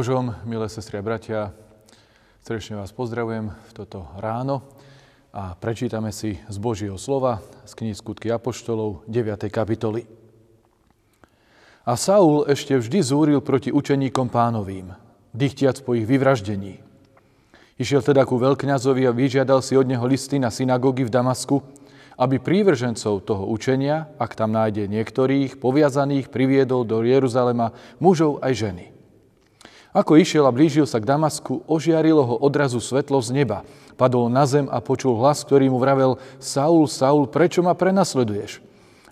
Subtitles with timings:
[0.00, 1.52] Božom, milé sestri a bratia,
[2.40, 4.64] srdečne vás pozdravujem v toto ráno
[5.28, 9.52] a prečítame si z Božieho slova z knihy Skutky Apoštolov 9.
[9.52, 10.08] kapitoly.
[11.84, 14.96] A Saul ešte vždy zúril proti učeníkom pánovým,
[15.36, 16.80] dychtiac po ich vyvraždení.
[17.76, 21.60] Išiel teda ku veľkňazovi a vyžiadal si od neho listy na synagógy v Damasku,
[22.16, 28.99] aby prívržencov toho učenia, ak tam nájde niektorých, poviazaných, priviedol do Jeruzalema mužov aj ženy.
[29.90, 33.66] Ako išiel a blížil sa k Damasku, ožiarilo ho odrazu svetlo z neba.
[33.98, 38.62] Padol na zem a počul hlas, ktorý mu vravel, Saul, Saul, prečo ma prenasleduješ?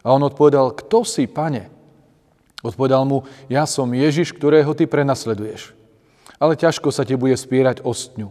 [0.07, 1.67] A on odpovedal, kto si, pane?
[2.63, 5.75] Odpovedal mu, ja som Ježiš, ktorého ty prenasleduješ.
[6.39, 8.31] Ale ťažko sa ti bude spírať ostňu.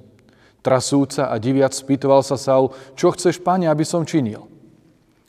[0.63, 4.47] Trasúca a diviac spýtoval sa Saul, čo chceš, pane, aby som činil?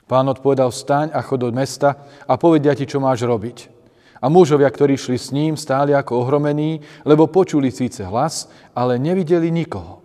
[0.07, 3.78] Pán odpovedal, vstaň a chod do mesta a povedia ti, čo máš robiť.
[4.19, 9.47] A mužovia, ktorí šli s ním, stáli ako ohromení, lebo počuli síce hlas, ale nevideli
[9.47, 10.03] nikoho.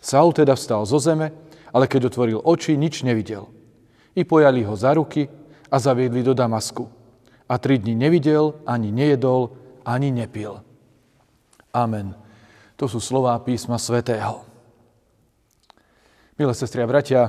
[0.00, 1.30] Saul teda vstal zo zeme,
[1.72, 3.48] ale keď otvoril oči, nič nevidel.
[4.16, 5.28] I pojali ho za ruky
[5.72, 6.84] a zaviedli do Damasku.
[7.48, 9.52] A tri dni nevidel, ani nejedol,
[9.84, 10.60] ani nepil.
[11.72, 12.16] Amen.
[12.76, 14.44] To sú slová písma svätého.
[16.36, 17.28] Milé sestri a bratia,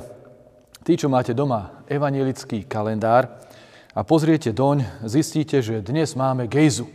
[0.81, 3.43] tí, čo máte doma evanielický kalendár,
[3.93, 6.89] a pozriete doň, zistíte, že dnes máme gejzu.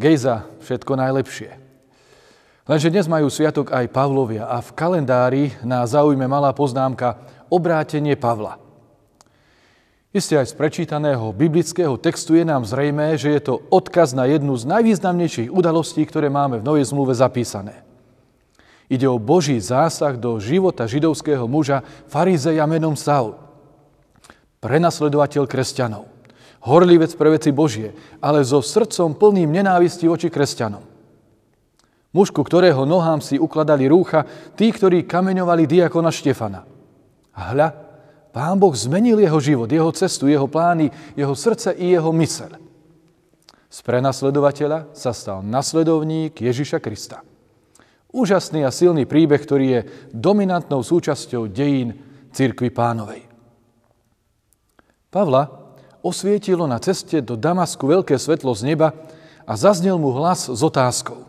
[0.00, 1.60] Gejza, všetko najlepšie.
[2.64, 7.20] Lenže dnes majú sviatok aj Pavlovia a v kalendári na zaujme malá poznámka
[7.52, 8.56] obrátenie Pavla.
[10.16, 14.56] Isté aj z prečítaného biblického textu je nám zrejmé, že je to odkaz na jednu
[14.56, 17.84] z najvýznamnejších udalostí, ktoré máme v Novej zmluve zapísané.
[18.88, 23.43] Ide o Boží zásah do života židovského muža farizeja menom Saul
[24.64, 26.08] prenasledovateľ kresťanov,
[26.64, 27.92] horlivec pre veci Božie,
[28.24, 30.80] ale so srdcom plným nenávisti voči kresťanom.
[32.16, 34.24] Mužku, ktorého nohám si ukladali rúcha
[34.56, 36.64] tí, ktorí kameňovali diakona Štefana.
[37.34, 37.68] A hľa,
[38.30, 40.88] pán Boh zmenil jeho život, jeho cestu, jeho plány,
[41.18, 42.54] jeho srdce i jeho mysel.
[43.66, 47.26] Z prenasledovateľa sa stal nasledovník Ježiša Krista.
[48.14, 49.80] Úžasný a silný príbeh, ktorý je
[50.14, 51.98] dominantnou súčasťou dejín
[52.30, 53.33] cirkvy pánovej.
[55.14, 55.46] Pavla
[56.02, 58.90] osvietilo na ceste do Damasku veľké svetlo z neba
[59.46, 61.22] a zaznel mu hlas s otázkou.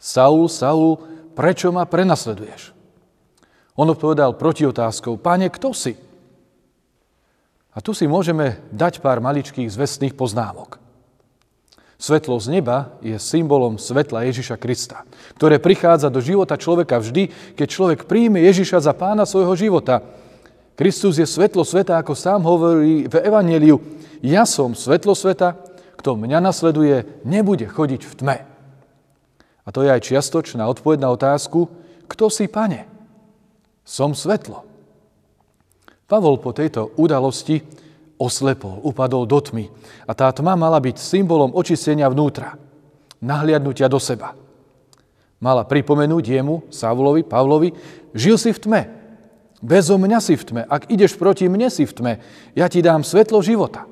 [0.00, 0.96] Saul, Saul,
[1.36, 2.72] prečo ma prenasleduješ?
[3.76, 5.92] On odpovedal protiotázkou, páne, kto si?
[7.74, 10.80] A tu si môžeme dať pár maličkých zvestných poznámok.
[12.00, 15.04] Svetlo z neba je symbolom svetla Ježiša Krista,
[15.36, 20.23] ktoré prichádza do života človeka vždy, keď človek príjme Ježiša za pána svojho života
[20.74, 23.78] Kristus je svetlo sveta, ako sám hovorí v Evangeliu.
[24.18, 25.54] Ja som svetlo sveta,
[25.94, 28.36] kto mňa nasleduje, nebude chodiť v tme.
[29.64, 31.70] A to je aj čiastočná odpoveď na otázku,
[32.10, 32.90] kto si, pane?
[33.86, 34.66] Som svetlo.
[36.04, 37.64] Pavol po tejto udalosti
[38.20, 39.70] oslepol, upadol do tmy
[40.04, 42.58] a tá tma mala byť symbolom očistenia vnútra,
[43.22, 44.36] nahliadnutia do seba.
[45.40, 47.72] Mala pripomenúť jemu, Saulovi, Pavlovi,
[48.12, 48.80] žil si v tme,
[49.64, 50.62] Bezo mňa si v tme.
[50.68, 52.12] Ak ideš proti mne si v tme,
[52.52, 53.88] ja ti dám svetlo života.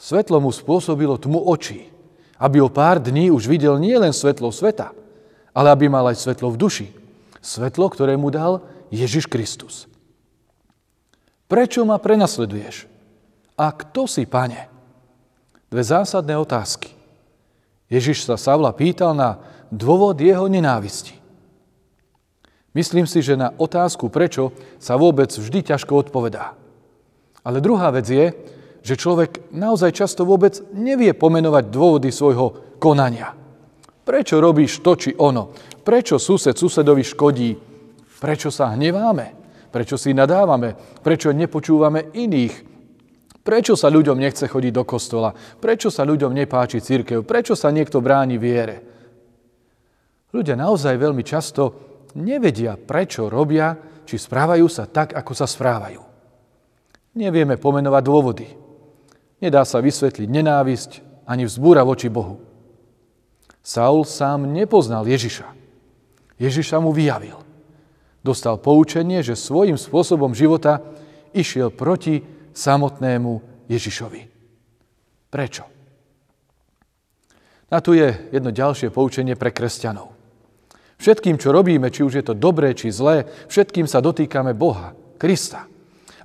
[0.00, 1.92] Svetlo mu spôsobilo tmu očí,
[2.40, 4.96] aby o pár dní už videl nie len svetlo sveta,
[5.52, 6.88] ale aby mal aj svetlo v duši.
[7.44, 9.84] Svetlo, ktoré mu dal Ježiš Kristus.
[11.44, 12.88] Prečo ma prenasleduješ?
[13.60, 14.72] A kto si, pane?
[15.68, 16.88] Dve zásadné otázky.
[17.92, 19.36] Ježiš sa Savla pýtal na
[19.68, 21.25] dôvod jeho nenávisti.
[22.76, 26.52] Myslím si, že na otázku prečo sa vôbec vždy ťažko odpovedá.
[27.40, 28.36] Ale druhá vec je,
[28.84, 33.32] že človek naozaj často vôbec nevie pomenovať dôvody svojho konania.
[34.04, 35.56] Prečo robíš to či ono?
[35.80, 37.56] Prečo sused susedovi škodí?
[38.20, 39.32] Prečo sa hneváme?
[39.72, 40.76] Prečo si nadávame?
[41.00, 42.54] Prečo nepočúvame iných?
[43.40, 45.32] Prečo sa ľuďom nechce chodiť do kostola?
[45.32, 47.24] Prečo sa ľuďom nepáči církev?
[47.24, 48.84] Prečo sa niekto bráni viere?
[50.34, 53.76] Ľudia naozaj veľmi často nevedia, prečo robia,
[54.08, 56.00] či správajú sa tak, ako sa správajú.
[57.16, 58.48] Nevieme pomenovať dôvody.
[59.40, 60.90] Nedá sa vysvetliť nenávisť
[61.28, 62.40] ani vzbúra voči Bohu.
[63.60, 65.52] Saul sám nepoznal Ježiša.
[66.40, 67.36] Ježiša mu vyjavil.
[68.24, 70.80] Dostal poučenie, že svojím spôsobom života
[71.36, 72.24] išiel proti
[72.56, 74.22] samotnému Ježišovi.
[75.28, 75.64] Prečo?
[77.66, 80.15] A tu je jedno ďalšie poučenie pre kresťanov.
[80.96, 85.68] Všetkým, čo robíme, či už je to dobré, či zlé, všetkým sa dotýkame Boha, Krista.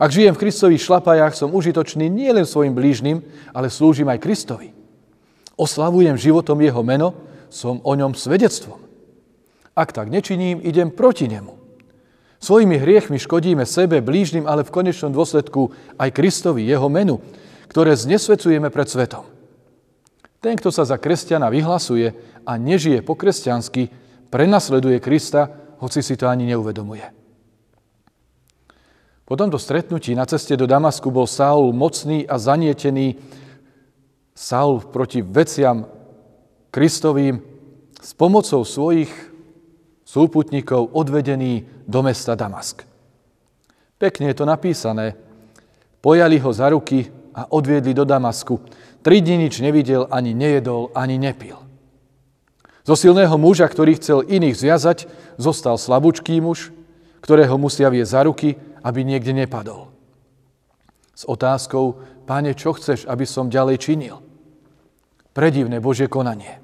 [0.01, 3.21] Ak žijem v Kristových šlapajách, som užitočný nielen svojim blížnym,
[3.53, 4.73] ale slúžim aj Kristovi.
[5.61, 7.13] oslavujem životom jeho meno,
[7.53, 8.81] som o ňom svedectvom.
[9.77, 11.53] Ak tak nečiním, idem proti nemu.
[12.41, 15.69] Svojimi hriechmi škodíme sebe, blížnym, ale v konečnom dôsledku
[16.01, 17.21] aj Kristovi, jeho menu,
[17.69, 19.29] ktoré znesvecujeme pred svetom.
[20.41, 23.93] Ten, kto sa za kresťana vyhlasuje a nežije po kresťansky,
[24.31, 27.03] prenasleduje Krista, hoci si to ani neuvedomuje.
[29.27, 33.15] Po tomto stretnutí na ceste do Damasku bol Saul mocný a zanietený.
[34.35, 35.87] Saul proti veciam
[36.71, 37.39] Kristovým
[37.95, 39.11] s pomocou svojich
[40.03, 42.83] súputníkov odvedený do mesta Damask.
[43.95, 45.15] Pekne je to napísané.
[46.03, 48.59] Pojali ho za ruky a odviedli do Damasku.
[48.99, 51.70] Tri dní nič nevidel, ani nejedol, ani nepil.
[52.81, 55.05] Zo silného muža, ktorý chcel iných zviazať,
[55.37, 56.73] zostal slabúčký muž,
[57.21, 59.93] ktorého musia viesť za ruky, aby niekde nepadol.
[61.13, 64.17] S otázkou, páne, čo chceš, aby som ďalej činil?
[65.37, 66.57] Predivné Božie konanie.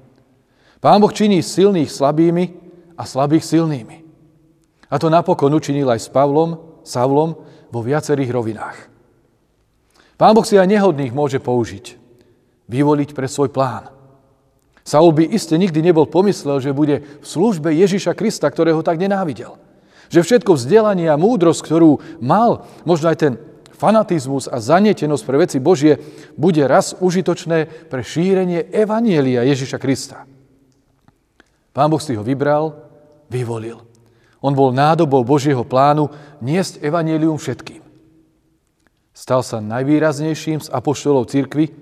[0.82, 2.44] Pán Boh činí silných slabými
[2.98, 3.96] a slabých silnými.
[4.90, 7.38] A to napokon učinil aj s Pavlom, Savlom
[7.68, 8.78] vo viacerých rovinách.
[10.18, 11.94] Pán Boh si aj nehodných môže použiť,
[12.66, 13.97] vyvoliť pre svoj plán.
[14.88, 19.60] Saul by iste nikdy nebol pomyslel, že bude v službe Ježiša Krista, ktorého tak nenávidel.
[20.08, 23.32] Že všetko vzdelanie a múdrosť, ktorú mal, možno aj ten
[23.76, 26.00] fanatizmus a zanietenosť pre veci Božie,
[26.40, 30.24] bude raz užitočné pre šírenie Evanielia Ježiša Krista.
[31.76, 32.72] Pán Boh si ho vybral,
[33.28, 33.84] vyvolil.
[34.40, 36.08] On bol nádobou Božieho plánu
[36.40, 37.84] niesť evanelium všetkým.
[39.12, 41.76] Stal sa najvýraznejším z apoštolov cirkvy,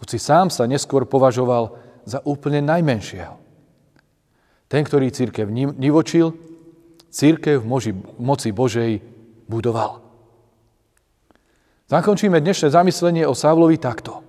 [0.00, 3.34] hoci sám sa neskôr považoval za úplne najmenšieho.
[4.70, 6.30] Ten, ktorý církev nivočil,
[7.10, 7.68] církev v
[8.18, 9.02] moci Božej
[9.50, 9.98] budoval.
[11.90, 14.22] Zakončíme dnešné zamyslenie o Savlovi takto.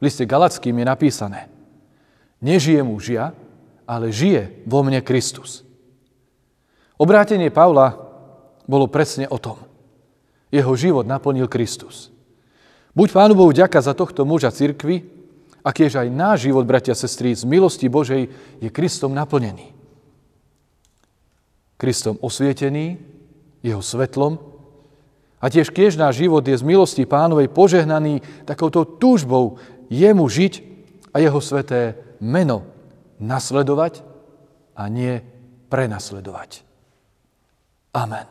[0.00, 1.40] V liste Galackým je napísané
[2.40, 3.36] Nežije už ja,
[3.84, 5.62] ale žije vo mne Kristus.
[6.96, 7.92] Obrátenie Pavla
[8.64, 9.60] bolo presne o tom.
[10.48, 12.08] Jeho život naplnil Kristus.
[12.96, 15.04] Buď Pánu Bohu ďaka za tohto muža cirkvy,
[15.62, 18.28] a kiež aj náš život, bratia a sestry, z milosti Božej
[18.58, 19.70] je Kristom naplnený.
[21.78, 22.98] Kristom osvietený,
[23.62, 24.38] jeho svetlom
[25.42, 29.58] a tiež kiež náš život je z milosti pánovej požehnaný takouto túžbou
[29.90, 30.62] jemu žiť
[31.14, 32.66] a jeho sveté meno
[33.22, 34.02] nasledovať
[34.78, 35.22] a nie
[35.70, 36.62] prenasledovať.
[37.94, 38.26] Amen.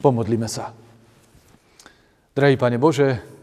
[0.00, 0.72] Pomodlíme sa.
[2.34, 3.37] Drahý Pane Bože,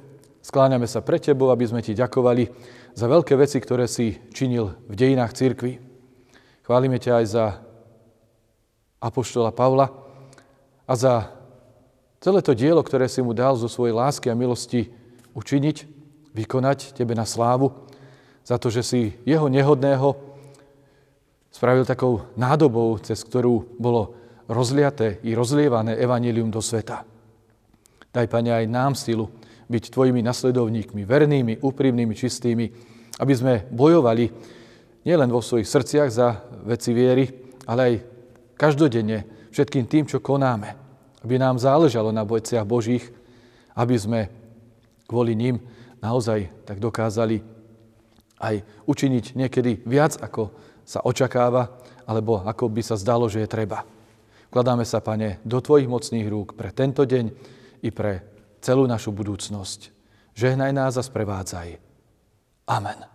[0.46, 2.54] skláňame sa pre Tebou, aby sme Ti ďakovali
[2.94, 5.82] za veľké veci, ktoré si činil v dejinách církvy.
[6.62, 7.46] Chválime ťa aj za
[9.02, 9.90] apoštola Pavla
[10.86, 11.34] a za
[12.22, 14.94] celé to dielo, ktoré si mu dal zo svojej lásky a milosti
[15.34, 15.78] učiniť,
[16.38, 17.74] vykonať Tebe na slávu,
[18.46, 20.14] za to, že si jeho nehodného
[21.50, 24.14] spravil takou nádobou, cez ktorú bolo
[24.46, 27.02] rozliaté i rozlievané evanílium do sveta.
[28.14, 29.34] Daj, Pane, aj nám silu
[29.66, 32.66] byť Tvojimi nasledovníkmi, vernými, úprimnými, čistými,
[33.20, 34.30] aby sme bojovali
[35.06, 37.30] nielen vo svojich srdciach za veci viery,
[37.70, 37.94] ale aj
[38.58, 40.76] každodenne všetkým tým, čo konáme.
[41.26, 43.10] Aby nám záležalo na veciach Božích,
[43.74, 44.20] aby sme
[45.10, 45.62] kvôli ním
[46.02, 47.42] naozaj tak dokázali
[48.42, 50.54] aj učiniť niekedy viac, ako
[50.86, 53.82] sa očakáva, alebo ako by sa zdalo, že je treba.
[54.54, 57.26] Vkladáme sa, Pane, do Tvojich mocných rúk pre tento deň
[57.82, 58.35] i pre
[58.66, 59.94] celú našu budúcnosť.
[60.34, 61.78] Žehnaj nás a sprevádzaj.
[62.66, 63.06] Amen.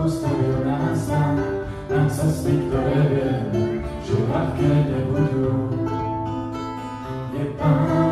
[0.00, 1.36] postavil nás tam,
[1.92, 3.79] nám cesty, ktoré vieme
[4.10, 5.54] čo ľahké nebudú.
[7.30, 8.09] Je Pán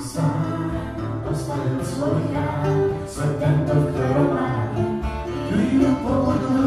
[0.00, 0.72] sám
[1.28, 2.72] postavil svoj chrám,
[3.04, 4.72] svet tento, v ktorom mám
[5.52, 6.64] chvíľu pohodu.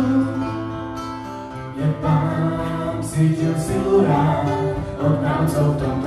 [1.74, 4.46] Je pán, cítil silu rád,
[5.02, 6.04] od námcov v tomto